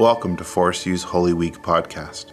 Welcome 0.00 0.36
to 0.38 0.44
Forest 0.44 0.82
View's 0.82 1.04
Holy 1.04 1.32
Week 1.32 1.62
podcast. 1.62 2.32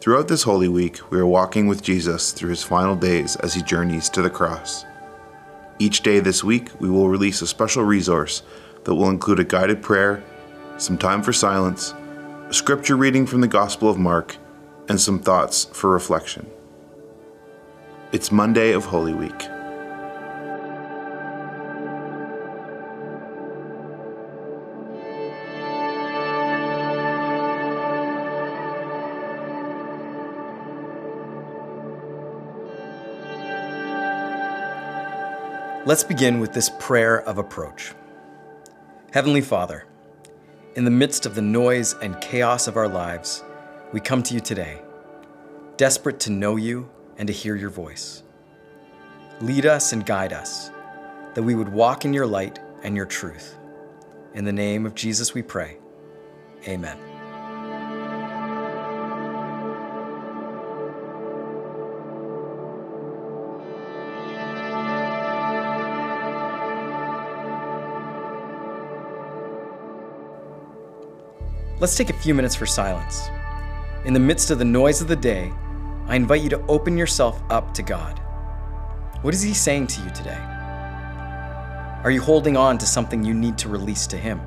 Throughout 0.00 0.26
this 0.26 0.42
Holy 0.42 0.66
Week, 0.66 0.98
we 1.12 1.20
are 1.20 1.26
walking 1.26 1.68
with 1.68 1.84
Jesus 1.84 2.32
through 2.32 2.50
his 2.50 2.64
final 2.64 2.96
days 2.96 3.36
as 3.36 3.54
he 3.54 3.62
journeys 3.62 4.08
to 4.08 4.22
the 4.22 4.28
cross. 4.28 4.84
Each 5.78 6.00
day 6.00 6.18
this 6.18 6.42
week, 6.42 6.68
we 6.80 6.90
will 6.90 7.08
release 7.08 7.42
a 7.42 7.46
special 7.46 7.84
resource 7.84 8.42
that 8.82 8.92
will 8.92 9.08
include 9.08 9.38
a 9.38 9.44
guided 9.44 9.82
prayer, 9.82 10.20
some 10.78 10.98
time 10.98 11.22
for 11.22 11.32
silence, 11.32 11.94
a 12.48 12.52
scripture 12.52 12.96
reading 12.96 13.24
from 13.24 13.40
the 13.40 13.46
Gospel 13.46 13.88
of 13.88 13.96
Mark, 13.96 14.36
and 14.88 15.00
some 15.00 15.20
thoughts 15.20 15.66
for 15.66 15.90
reflection. 15.90 16.50
It's 18.10 18.32
Monday 18.32 18.72
of 18.72 18.86
Holy 18.86 19.14
Week. 19.14 19.46
Let's 35.86 36.04
begin 36.04 36.40
with 36.40 36.52
this 36.52 36.70
prayer 36.78 37.22
of 37.22 37.38
approach. 37.38 37.94
Heavenly 39.14 39.40
Father, 39.40 39.86
in 40.74 40.84
the 40.84 40.90
midst 40.90 41.24
of 41.24 41.34
the 41.34 41.40
noise 41.40 41.94
and 42.02 42.20
chaos 42.20 42.68
of 42.68 42.76
our 42.76 42.86
lives, 42.86 43.42
we 43.90 43.98
come 43.98 44.22
to 44.24 44.34
you 44.34 44.40
today, 44.40 44.82
desperate 45.78 46.20
to 46.20 46.30
know 46.30 46.56
you 46.56 46.86
and 47.16 47.26
to 47.28 47.32
hear 47.32 47.56
your 47.56 47.70
voice. 47.70 48.22
Lead 49.40 49.64
us 49.64 49.94
and 49.94 50.04
guide 50.04 50.34
us, 50.34 50.70
that 51.32 51.42
we 51.42 51.54
would 51.54 51.70
walk 51.70 52.04
in 52.04 52.12
your 52.12 52.26
light 52.26 52.58
and 52.82 52.94
your 52.94 53.06
truth. 53.06 53.56
In 54.34 54.44
the 54.44 54.52
name 54.52 54.84
of 54.84 54.94
Jesus 54.94 55.32
we 55.32 55.40
pray. 55.40 55.78
Amen. 56.68 57.09
Let's 71.80 71.96
take 71.96 72.10
a 72.10 72.12
few 72.12 72.34
minutes 72.34 72.54
for 72.54 72.66
silence. 72.66 73.30
In 74.04 74.12
the 74.12 74.20
midst 74.20 74.50
of 74.50 74.58
the 74.58 74.66
noise 74.66 75.00
of 75.00 75.08
the 75.08 75.16
day, 75.16 75.50
I 76.08 76.14
invite 76.14 76.42
you 76.42 76.50
to 76.50 76.60
open 76.66 76.98
yourself 76.98 77.40
up 77.48 77.72
to 77.72 77.82
God. 77.82 78.18
What 79.22 79.32
is 79.32 79.40
He 79.40 79.54
saying 79.54 79.86
to 79.86 80.02
you 80.02 80.10
today? 80.10 80.38
Are 82.04 82.10
you 82.10 82.20
holding 82.20 82.54
on 82.54 82.76
to 82.76 82.84
something 82.84 83.24
you 83.24 83.32
need 83.32 83.56
to 83.56 83.70
release 83.70 84.06
to 84.08 84.18
Him? 84.18 84.42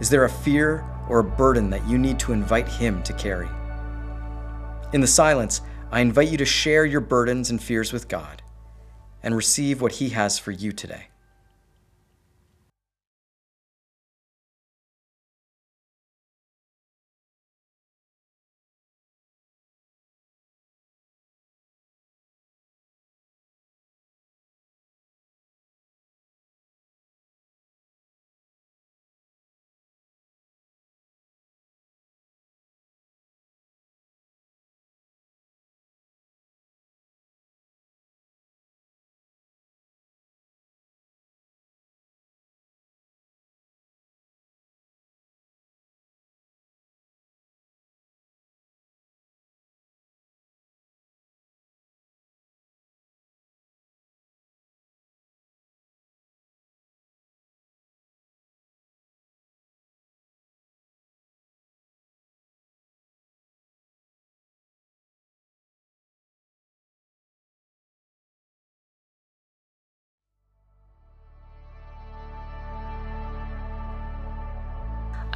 Is 0.00 0.10
there 0.10 0.24
a 0.24 0.28
fear 0.28 0.84
or 1.08 1.20
a 1.20 1.24
burden 1.24 1.70
that 1.70 1.86
you 1.86 1.98
need 1.98 2.18
to 2.18 2.32
invite 2.32 2.68
Him 2.68 3.00
to 3.04 3.12
carry? 3.12 3.48
In 4.92 5.00
the 5.00 5.06
silence, 5.06 5.60
I 5.92 6.00
invite 6.00 6.32
you 6.32 6.38
to 6.38 6.44
share 6.44 6.84
your 6.84 7.00
burdens 7.00 7.50
and 7.50 7.62
fears 7.62 7.92
with 7.92 8.08
God 8.08 8.42
and 9.22 9.36
receive 9.36 9.80
what 9.80 9.92
He 9.92 10.08
has 10.08 10.36
for 10.36 10.50
you 10.50 10.72
today. 10.72 11.07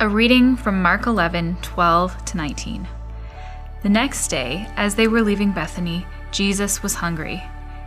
A 0.03 0.09
reading 0.09 0.57
from 0.57 0.83
Mark 0.83 1.07
11, 1.07 1.59
12 1.63 2.25
to 2.25 2.37
19. 2.37 2.89
The 3.85 3.89
next 3.89 4.27
day, 4.27 4.67
as 4.75 4.97
they 4.97 5.07
were 5.07 5.23
leaving 5.23 5.53
Bethany, 5.53 6.05
Jesus 6.33 6.83
was 6.83 6.95
hungry. 6.95 7.41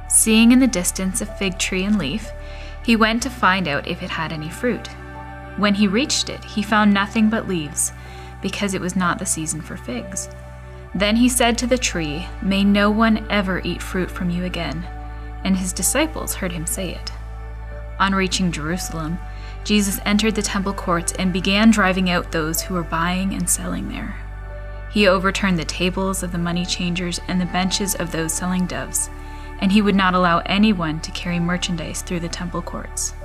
Seeing 0.08 0.54
in 0.54 0.60
the 0.60 0.66
distance 0.66 1.20
a 1.20 1.26
fig 1.26 1.60
tree 1.60 1.84
and 1.84 2.00
leaf, 2.00 2.32
he 2.86 2.96
went 2.96 3.22
to 3.24 3.30
find 3.30 3.68
out 3.68 3.90
if 3.90 4.02
it 4.02 4.12
had 4.12 4.32
any 4.32 4.50
fruit. 4.50 4.88
When 5.58 5.74
he 5.74 5.90
reached 5.90 6.30
it, 6.30 6.42
he 6.46 6.64
found 6.64 6.94
nothing 6.94 7.30
but 7.30 7.50
leaves, 7.50 7.92
because 8.42 8.74
it 8.74 8.80
was 8.80 8.96
not 8.96 9.20
the 9.20 9.26
season 9.26 9.60
for 9.60 9.76
figs. 9.76 10.30
Then 10.94 11.18
he 11.18 11.28
said 11.28 11.58
to 11.58 11.68
the 11.68 11.78
tree, 11.78 12.26
May 12.42 12.64
no 12.64 12.90
one 12.90 13.28
ever 13.30 13.60
eat 13.66 13.82
fruit 13.82 14.10
from 14.10 14.30
you 14.30 14.46
again. 14.46 14.88
And 15.44 15.58
his 15.58 15.74
disciples 15.74 16.36
heard 16.36 16.54
him 16.54 16.66
say 16.66 16.92
it. 16.92 17.12
On 18.00 18.16
reaching 18.16 18.54
Jerusalem, 18.54 19.18
Jesus 19.66 20.00
entered 20.06 20.36
the 20.36 20.44
temple 20.44 20.74
courts 20.74 21.12
and 21.14 21.34
began 21.34 21.72
driving 21.72 22.10
out 22.10 22.32
those 22.32 22.62
who 22.62 22.76
were 22.76 22.84
buying 22.84 23.34
and 23.34 23.50
selling 23.50 23.90
there. 23.90 24.16
He 24.92 25.08
overturned 25.08 25.58
the 25.58 25.66
tables 25.66 26.22
of 26.22 26.32
the 26.32 26.38
money 26.38 26.66
changers 26.68 27.20
and 27.28 27.42
the 27.42 27.48
benches 27.48 27.96
of 27.96 28.12
those 28.12 28.32
selling 28.32 28.68
doves, 28.68 29.10
and 29.60 29.72
he 29.72 29.82
would 29.82 29.96
not 29.96 30.14
allow 30.14 30.40
anyone 30.46 31.00
to 31.02 31.12
carry 31.12 31.40
merchandise 31.40 32.04
through 32.04 32.20
the 32.20 32.30
temple 32.30 32.62
courts. 32.62 33.16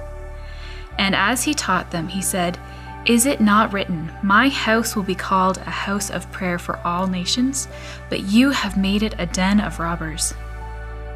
And 0.98 1.14
as 1.14 1.44
he 1.44 1.52
taught 1.52 1.90
them, 1.90 2.08
he 2.08 2.22
said, 2.22 2.58
Is 3.04 3.26
it 3.26 3.42
not 3.42 3.74
written, 3.74 4.10
My 4.22 4.48
house 4.48 4.96
will 4.96 5.02
be 5.02 5.14
called 5.14 5.58
a 5.58 5.70
house 5.70 6.10
of 6.10 6.32
prayer 6.32 6.58
for 6.58 6.78
all 6.78 7.06
nations, 7.06 7.68
but 8.08 8.20
you 8.20 8.50
have 8.50 8.78
made 8.78 9.02
it 9.02 9.14
a 9.18 9.26
den 9.26 9.60
of 9.60 9.78
robbers? 9.78 10.32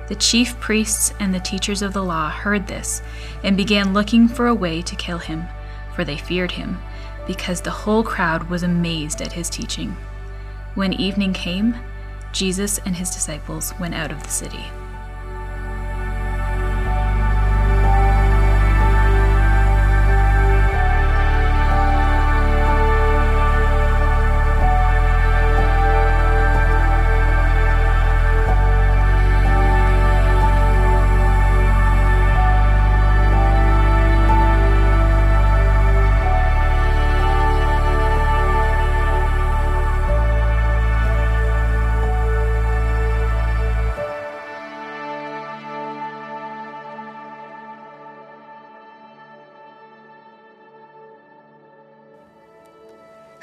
The 0.09 0.15
chief 0.17 0.59
priests 0.61 1.15
and 1.19 1.35
the 1.35 1.41
teachers 1.41 1.81
of 1.81 1.93
the 1.93 2.03
law 2.05 2.29
heard 2.29 2.67
this 2.67 3.03
and 3.43 3.57
began 3.57 3.95
looking 3.95 4.29
for 4.29 4.47
a 4.47 4.55
way 4.55 4.83
to 4.83 4.97
kill 4.97 5.19
him, 5.19 5.45
for 5.95 6.05
they 6.05 6.17
feared 6.17 6.53
him, 6.53 6.79
because 7.27 7.61
the 7.61 7.71
whole 7.71 8.03
crowd 8.03 8.51
was 8.51 8.63
amazed 8.63 9.23
at 9.23 9.33
his 9.33 9.49
teaching. 9.49 9.97
When 10.75 10.93
evening 10.93 11.33
came, 11.33 11.75
Jesus 12.33 12.79
and 12.85 12.97
his 12.97 13.11
disciples 13.11 13.73
went 13.81 13.95
out 13.95 14.11
of 14.11 14.23
the 14.23 14.29
city. 14.29 14.65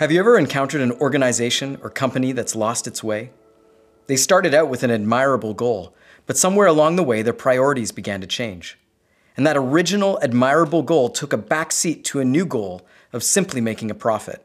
Have 0.02 0.12
you 0.12 0.20
ever 0.20 0.36
encountered 0.36 0.82
an 0.82 0.94
organization 0.94 1.78
or 1.84 1.92
company 1.92 2.32
that's 2.32 2.56
lost 2.56 2.88
its 2.88 3.04
way? 3.04 3.30
They 4.08 4.16
started 4.16 4.52
out 4.52 4.68
with 4.68 4.82
an 4.82 4.90
admirable 4.90 5.54
goal, 5.54 5.94
but 6.26 6.38
somewhere 6.38 6.66
along 6.66 6.96
the 6.96 7.04
way, 7.04 7.22
their 7.22 7.34
priorities 7.34 7.92
began 7.92 8.20
to 8.22 8.26
change. 8.26 8.80
And 9.38 9.46
that 9.46 9.58
original 9.58 10.18
admirable 10.24 10.82
goal 10.82 11.10
took 11.10 11.34
a 11.34 11.38
backseat 11.38 12.04
to 12.06 12.20
a 12.20 12.26
new 12.26 12.48
goal 12.48 12.82
of 13.14 13.22
simply 13.22 13.62
making 13.62 13.92
a 13.92 13.94
profit. 13.94 14.44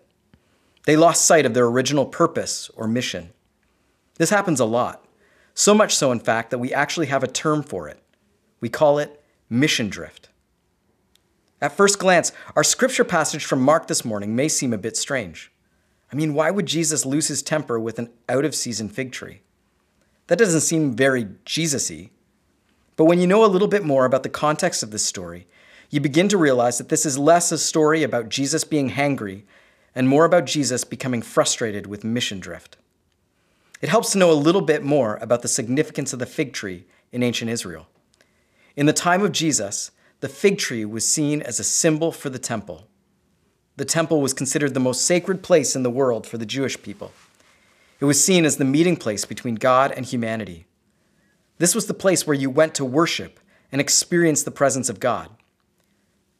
They 0.84 0.94
lost 0.94 1.24
sight 1.24 1.46
of 1.46 1.54
their 1.54 1.64
original 1.64 2.04
purpose 2.04 2.68
or 2.74 2.86
mission. 2.86 3.30
This 4.16 4.28
happens 4.28 4.60
a 4.60 4.66
lot, 4.66 5.06
so 5.54 5.72
much 5.72 5.96
so, 5.96 6.12
in 6.12 6.20
fact, 6.20 6.50
that 6.50 6.58
we 6.58 6.74
actually 6.74 7.06
have 7.06 7.22
a 7.22 7.26
term 7.26 7.62
for 7.62 7.88
it. 7.88 7.98
We 8.60 8.68
call 8.68 8.98
it 8.98 9.22
mission 9.48 9.88
drift. 9.88 10.28
At 11.60 11.76
first 11.76 11.98
glance, 11.98 12.32
our 12.54 12.64
scripture 12.64 13.04
passage 13.04 13.44
from 13.44 13.62
Mark 13.62 13.86
this 13.86 14.04
morning 14.04 14.36
may 14.36 14.48
seem 14.48 14.72
a 14.72 14.78
bit 14.78 14.96
strange. 14.96 15.50
I 16.12 16.16
mean, 16.16 16.34
why 16.34 16.50
would 16.50 16.66
Jesus 16.66 17.06
lose 17.06 17.28
his 17.28 17.42
temper 17.42 17.80
with 17.80 17.98
an 17.98 18.10
out 18.28 18.44
of 18.44 18.54
season 18.54 18.88
fig 18.88 19.10
tree? 19.10 19.40
That 20.26 20.38
doesn't 20.38 20.60
seem 20.60 20.94
very 20.94 21.28
Jesus 21.44 21.90
y. 21.90 22.10
But 22.96 23.04
when 23.04 23.20
you 23.20 23.26
know 23.26 23.44
a 23.44 23.46
little 23.46 23.68
bit 23.68 23.84
more 23.84 24.04
about 24.04 24.22
the 24.22 24.28
context 24.28 24.82
of 24.82 24.90
this 24.90 25.04
story, 25.04 25.46
you 25.90 26.00
begin 26.00 26.28
to 26.28 26.38
realize 26.38 26.78
that 26.78 26.88
this 26.88 27.06
is 27.06 27.18
less 27.18 27.52
a 27.52 27.58
story 27.58 28.02
about 28.02 28.28
Jesus 28.28 28.64
being 28.64 28.90
hangry 28.90 29.42
and 29.94 30.08
more 30.08 30.24
about 30.24 30.44
Jesus 30.44 30.84
becoming 30.84 31.22
frustrated 31.22 31.86
with 31.86 32.04
mission 32.04 32.38
drift. 32.40 32.76
It 33.80 33.88
helps 33.88 34.12
to 34.12 34.18
know 34.18 34.30
a 34.30 34.34
little 34.34 34.62
bit 34.62 34.82
more 34.82 35.16
about 35.16 35.42
the 35.42 35.48
significance 35.48 36.12
of 36.12 36.18
the 36.18 36.26
fig 36.26 36.52
tree 36.52 36.86
in 37.12 37.22
ancient 37.22 37.50
Israel. 37.50 37.86
In 38.74 38.86
the 38.86 38.92
time 38.92 39.22
of 39.22 39.32
Jesus, 39.32 39.90
the 40.26 40.32
fig 40.32 40.58
tree 40.58 40.84
was 40.84 41.08
seen 41.08 41.40
as 41.40 41.60
a 41.60 41.62
symbol 41.62 42.10
for 42.10 42.28
the 42.30 42.38
temple. 42.40 42.88
The 43.76 43.84
temple 43.84 44.20
was 44.20 44.34
considered 44.34 44.74
the 44.74 44.80
most 44.80 45.04
sacred 45.04 45.40
place 45.40 45.76
in 45.76 45.84
the 45.84 45.88
world 45.88 46.26
for 46.26 46.36
the 46.36 46.44
Jewish 46.44 46.82
people. 46.82 47.12
It 48.00 48.06
was 48.06 48.24
seen 48.24 48.44
as 48.44 48.56
the 48.56 48.64
meeting 48.64 48.96
place 48.96 49.24
between 49.24 49.54
God 49.54 49.92
and 49.92 50.04
humanity. 50.04 50.66
This 51.58 51.76
was 51.76 51.86
the 51.86 51.94
place 51.94 52.26
where 52.26 52.34
you 52.34 52.50
went 52.50 52.74
to 52.74 52.84
worship 52.84 53.38
and 53.70 53.80
experience 53.80 54.42
the 54.42 54.50
presence 54.50 54.88
of 54.88 54.98
God. 54.98 55.30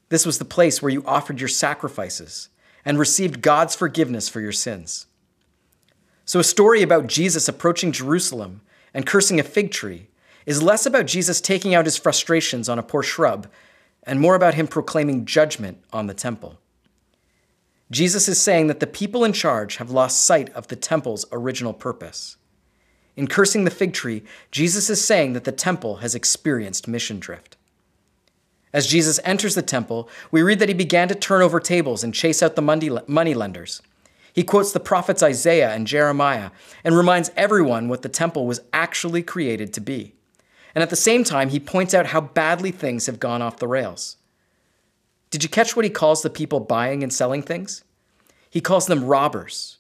This 0.09 0.27
was 0.27 0.39
the 0.39 0.45
place 0.45 0.83
where 0.83 0.91
you 0.91 1.05
offered 1.07 1.39
your 1.39 1.47
sacrifices 1.47 2.49
and 2.85 2.99
received 2.99 3.41
God's 3.41 3.77
forgiveness 3.77 4.29
for 4.29 4.41
your 4.41 4.51
sins. 4.51 5.07
So, 6.25 6.41
a 6.41 6.45
story 6.45 6.83
about 6.83 7.07
Jesus 7.07 7.47
approaching 7.47 7.93
Jerusalem 7.93 8.63
and 8.93 9.07
cursing 9.07 9.39
a 9.39 9.45
fig 9.45 9.71
tree 9.71 10.09
is 10.45 10.61
less 10.61 10.87
about 10.87 11.07
Jesus 11.07 11.41
taking 11.41 11.73
out 11.73 11.85
his 11.85 11.97
frustrations 11.97 12.69
on 12.69 12.81
a 12.81 12.83
poor 12.83 13.05
shrub 13.05 13.47
and 14.07 14.21
more 14.21 14.37
about 14.37 14.55
him 14.55 14.69
proclaiming 14.69 15.27
judgment 15.27 15.83
on 15.93 16.07
the 16.07 16.15
temple. 16.15 16.59
Jesus 17.91 18.29
is 18.29 18.41
saying 18.41 18.69
that 18.69 18.81
the 18.81 18.87
people 18.87 19.25
in 19.25 19.33
charge 19.33 19.77
have 19.77 19.91
lost 19.91 20.25
sight 20.25 20.49
of 20.55 20.69
the 20.69 20.77
temple's 20.77 21.27
original 21.33 21.73
purpose. 21.73 22.37
In 23.17 23.27
cursing 23.27 23.65
the 23.65 23.71
fig 23.71 23.93
tree, 23.93 24.23
Jesus 24.51 24.91
is 24.91 25.05
saying 25.05 25.33
that 25.33 25.45
the 25.45 25.53
temple 25.53 25.97
has 25.97 26.15
experienced 26.15 26.89
mission 26.89 27.19
drift. 27.19 27.57
As 28.73 28.87
Jesus 28.87 29.21
enters 29.25 29.55
the 29.55 29.63
temple, 29.63 30.09
we 30.31 30.43
read 30.43 30.59
that 30.59 30.69
he 30.69 30.75
began 30.75 31.09
to 31.09 31.15
turn 31.15 31.43
over 31.43 31.61
tables 31.61 32.05
and 32.05 32.13
chase 32.13 32.43
out 32.43 32.57
the 32.57 32.63
money 33.07 33.35
lenders. 33.35 33.81
He 34.35 34.43
quotes 34.43 34.73
the 34.73 34.81
prophets 34.81 35.23
Isaiah 35.23 35.73
and 35.73 35.87
Jeremiah 35.87 36.51
and 36.85 36.95
reminds 36.95 37.31
everyone 37.37 37.89
what 37.89 38.03
the 38.03 38.11
temple 38.11 38.47
was 38.47 38.61
actually 38.73 39.23
created 39.23 39.73
to 39.73 39.81
be. 39.81 40.16
And 40.77 40.83
at 40.83 40.91
the 40.91 40.97
same 40.97 41.25
time, 41.25 41.49
he 41.49 41.59
points 41.59 41.95
out 41.95 42.09
how 42.09 42.21
badly 42.21 42.71
things 42.71 43.07
have 43.07 43.19
gone 43.19 43.41
off 43.41 43.57
the 43.57 43.67
rails. 43.67 44.19
Did 45.31 45.43
you 45.43 45.49
catch 45.49 45.75
what 45.75 45.87
he 45.87 45.91
calls 45.91 46.21
the 46.21 46.29
people 46.29 46.61
buying 46.61 47.03
and 47.03 47.11
selling 47.11 47.41
things? 47.41 47.83
He 48.51 48.61
calls 48.61 48.87
them 48.87 49.05
robbers. 49.05 49.79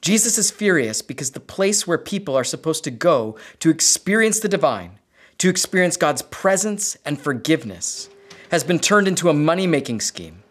Jesus 0.00 0.38
is 0.38 0.52
furious 0.52 1.02
because 1.02 1.32
the 1.32 1.40
place 1.40 1.88
where 1.88 1.98
people 1.98 2.36
are 2.36 2.44
supposed 2.44 2.84
to 2.84 2.90
go 2.92 3.36
to 3.58 3.68
experience 3.68 4.38
the 4.38 4.48
divine, 4.48 5.00
to 5.38 5.48
experience 5.48 5.96
God's 5.96 6.22
presence 6.22 6.96
and 7.04 7.20
forgiveness, 7.20 8.08
has 8.52 8.62
been 8.62 8.78
turned 8.78 9.08
into 9.08 9.28
a 9.28 9.34
money 9.34 9.66
making 9.66 10.00
scheme, 10.00 10.44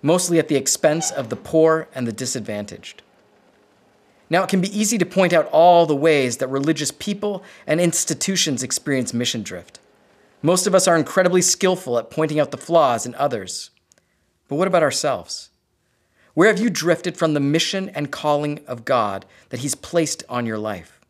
mostly 0.00 0.38
at 0.38 0.48
the 0.48 0.56
expense 0.56 1.10
of 1.10 1.28
the 1.28 1.36
poor 1.36 1.86
and 1.94 2.06
the 2.06 2.12
disadvantaged. 2.12 3.02
Now, 4.30 4.44
it 4.44 4.48
can 4.48 4.60
be 4.60 4.78
easy 4.78 4.96
to 4.96 5.04
point 5.04 5.32
out 5.32 5.48
all 5.50 5.86
the 5.86 5.96
ways 5.96 6.36
that 6.36 6.46
religious 6.46 6.92
people 6.92 7.42
and 7.66 7.80
institutions 7.80 8.62
experience 8.62 9.12
mission 9.12 9.42
drift. 9.42 9.80
Most 10.40 10.68
of 10.68 10.74
us 10.74 10.86
are 10.86 10.96
incredibly 10.96 11.42
skillful 11.42 11.98
at 11.98 12.10
pointing 12.10 12.38
out 12.38 12.52
the 12.52 12.56
flaws 12.56 13.04
in 13.04 13.14
others. 13.16 13.70
But 14.48 14.56
what 14.56 14.68
about 14.68 14.84
ourselves? 14.84 15.50
Where 16.34 16.48
have 16.48 16.60
you 16.60 16.70
drifted 16.70 17.16
from 17.16 17.34
the 17.34 17.40
mission 17.40 17.88
and 17.88 18.12
calling 18.12 18.60
of 18.66 18.84
God 18.84 19.26
that 19.48 19.60
He's 19.60 19.74
placed 19.74 20.22
on 20.28 20.46
your 20.46 20.58
life? 20.58 21.00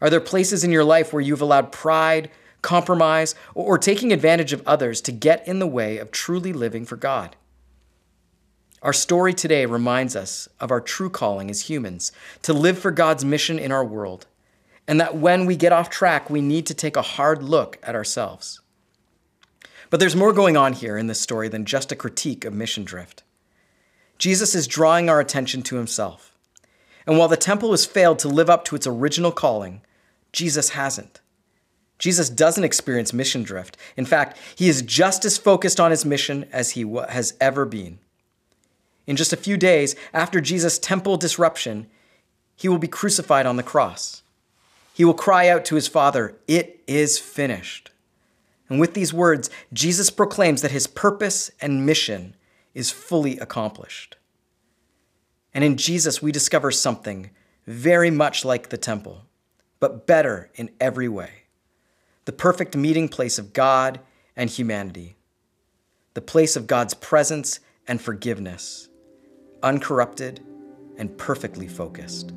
Are 0.00 0.08
there 0.08 0.20
places 0.20 0.64
in 0.64 0.72
your 0.72 0.82
life 0.82 1.12
where 1.12 1.20
you've 1.20 1.42
allowed 1.42 1.72
pride, 1.72 2.30
compromise, 2.62 3.34
or, 3.54 3.76
taking 3.76 4.12
advantage 4.12 4.54
of 4.54 4.62
others 4.66 5.02
to 5.02 5.12
get 5.12 5.46
in 5.46 5.58
the 5.58 5.66
way 5.66 5.98
of 5.98 6.10
truly 6.10 6.54
living 6.54 6.86
for 6.86 6.96
God? 6.96 7.36
Our 8.82 8.92
story 8.94 9.34
today 9.34 9.66
reminds 9.66 10.16
us 10.16 10.48
of 10.58 10.70
our 10.70 10.80
true 10.80 11.10
calling 11.10 11.50
as 11.50 11.68
humans 11.68 12.12
to 12.42 12.54
live 12.54 12.78
for 12.78 12.90
God's 12.90 13.24
mission 13.24 13.58
in 13.58 13.72
our 13.72 13.84
world, 13.84 14.26
and 14.88 14.98
that 15.00 15.16
when 15.16 15.44
we 15.44 15.54
get 15.54 15.72
off 15.72 15.90
track, 15.90 16.30
we 16.30 16.40
need 16.40 16.64
to 16.66 16.74
take 16.74 16.96
a 16.96 17.02
hard 17.02 17.42
look 17.42 17.78
at 17.82 17.94
ourselves. 17.94 18.60
But 19.90 20.00
there's 20.00 20.16
more 20.16 20.32
going 20.32 20.56
on 20.56 20.72
here 20.72 20.96
in 20.96 21.08
this 21.08 21.20
story 21.20 21.48
than 21.48 21.66
just 21.66 21.92
a 21.92 21.96
critique 21.96 22.44
of 22.46 22.54
mission 22.54 22.84
drift. 22.84 23.22
Jesus 24.16 24.54
is 24.54 24.66
drawing 24.66 25.10
our 25.10 25.20
attention 25.20 25.62
to 25.64 25.76
himself. 25.76 26.34
And 27.06 27.18
while 27.18 27.28
the 27.28 27.36
temple 27.36 27.72
has 27.72 27.84
failed 27.84 28.18
to 28.20 28.28
live 28.28 28.48
up 28.48 28.64
to 28.66 28.76
its 28.76 28.86
original 28.86 29.32
calling, 29.32 29.82
Jesus 30.32 30.70
hasn't. 30.70 31.20
Jesus 31.98 32.30
doesn't 32.30 32.64
experience 32.64 33.12
mission 33.12 33.42
drift. 33.42 33.76
In 33.96 34.06
fact, 34.06 34.38
he 34.56 34.68
is 34.68 34.80
just 34.80 35.26
as 35.26 35.36
focused 35.36 35.78
on 35.78 35.90
his 35.90 36.06
mission 36.06 36.46
as 36.50 36.70
he 36.70 36.82
has 37.08 37.34
ever 37.40 37.66
been. 37.66 37.98
In 39.10 39.16
just 39.16 39.32
a 39.32 39.36
few 39.36 39.56
days 39.56 39.96
after 40.14 40.40
Jesus' 40.40 40.78
temple 40.78 41.16
disruption, 41.16 41.88
he 42.54 42.68
will 42.68 42.78
be 42.78 42.86
crucified 42.86 43.44
on 43.44 43.56
the 43.56 43.64
cross. 43.64 44.22
He 44.94 45.04
will 45.04 45.14
cry 45.14 45.48
out 45.48 45.64
to 45.64 45.74
his 45.74 45.88
Father, 45.88 46.36
It 46.46 46.80
is 46.86 47.18
finished. 47.18 47.90
And 48.68 48.78
with 48.78 48.94
these 48.94 49.12
words, 49.12 49.50
Jesus 49.72 50.10
proclaims 50.10 50.62
that 50.62 50.70
his 50.70 50.86
purpose 50.86 51.50
and 51.60 51.84
mission 51.84 52.36
is 52.72 52.92
fully 52.92 53.36
accomplished. 53.40 54.16
And 55.52 55.64
in 55.64 55.76
Jesus, 55.76 56.22
we 56.22 56.30
discover 56.30 56.70
something 56.70 57.30
very 57.66 58.12
much 58.12 58.44
like 58.44 58.68
the 58.68 58.78
temple, 58.78 59.22
but 59.80 60.06
better 60.06 60.50
in 60.54 60.70
every 60.80 61.08
way 61.08 61.30
the 62.26 62.32
perfect 62.32 62.76
meeting 62.76 63.08
place 63.08 63.40
of 63.40 63.52
God 63.52 63.98
and 64.36 64.48
humanity, 64.48 65.16
the 66.14 66.20
place 66.20 66.54
of 66.54 66.68
God's 66.68 66.94
presence 66.94 67.58
and 67.88 68.00
forgiveness, 68.00 68.86
uncorrupted 69.62 70.40
and 70.96 71.16
perfectly 71.16 71.68
focused. 71.68 72.32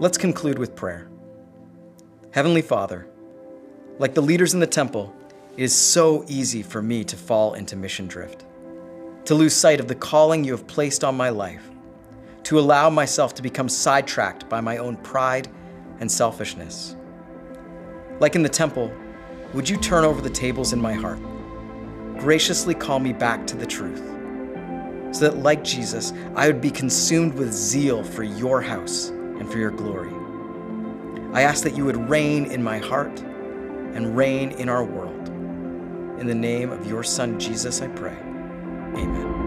Let's 0.00 0.16
conclude 0.16 0.58
with 0.58 0.74
prayer. 0.74 1.10
Heavenly 2.30 2.62
Father, 2.62 3.06
like 3.98 4.14
the 4.14 4.22
leaders 4.22 4.54
in 4.54 4.60
the 4.60 4.66
temple, 4.66 5.14
it 5.58 5.62
is 5.62 5.74
so 5.74 6.24
easy 6.26 6.62
for 6.62 6.80
me 6.80 7.04
to 7.04 7.16
fall 7.16 7.52
into 7.52 7.76
mission 7.76 8.06
drift, 8.06 8.46
to 9.26 9.34
lose 9.34 9.54
sight 9.54 9.78
of 9.78 9.88
the 9.88 9.94
calling 9.94 10.42
you 10.42 10.52
have 10.52 10.66
placed 10.66 11.04
on 11.04 11.14
my 11.14 11.28
life, 11.28 11.70
to 12.44 12.58
allow 12.58 12.90
myself 12.90 13.34
to 13.34 13.42
become 13.42 13.68
sidetracked 13.68 14.48
by 14.48 14.60
my 14.60 14.78
own 14.78 14.96
pride 14.96 15.48
and 16.00 16.10
selfishness. 16.10 16.96
Like 18.18 18.34
in 18.34 18.42
the 18.42 18.48
temple, 18.48 18.92
would 19.52 19.68
you 19.68 19.76
turn 19.76 20.04
over 20.04 20.20
the 20.20 20.30
tables 20.30 20.72
in 20.72 20.80
my 20.80 20.92
heart? 20.92 21.20
Graciously 22.18 22.74
call 22.74 22.98
me 22.98 23.12
back 23.12 23.46
to 23.46 23.56
the 23.56 23.66
truth, 23.66 24.02
so 25.10 25.28
that, 25.28 25.38
like 25.38 25.64
Jesus, 25.64 26.12
I 26.36 26.46
would 26.46 26.60
be 26.60 26.70
consumed 26.70 27.34
with 27.34 27.52
zeal 27.52 28.04
for 28.04 28.22
your 28.22 28.60
house 28.60 29.08
and 29.08 29.50
for 29.50 29.58
your 29.58 29.70
glory. 29.70 30.12
I 31.32 31.42
ask 31.42 31.64
that 31.64 31.76
you 31.76 31.84
would 31.84 32.08
reign 32.08 32.46
in 32.46 32.62
my 32.62 32.78
heart 32.78 33.20
and 33.20 34.16
reign 34.16 34.52
in 34.52 34.68
our 34.68 34.84
world. 34.84 35.28
In 36.20 36.26
the 36.26 36.34
name 36.34 36.70
of 36.70 36.86
your 36.86 37.02
Son, 37.02 37.40
Jesus, 37.40 37.80
I 37.80 37.88
pray. 37.88 38.16
Amen. 38.96 39.39